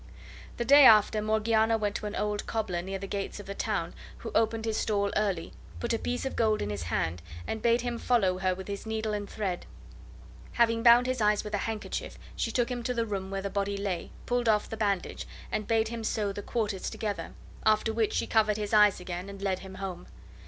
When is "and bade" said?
7.45-7.81, 15.51-15.89